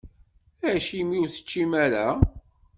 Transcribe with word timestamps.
Acimi 0.71 1.15
ur 1.21 1.27
teččim 1.33 1.71
ara? 1.83 2.07